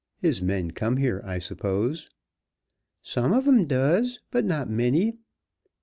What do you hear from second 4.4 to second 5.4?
not many.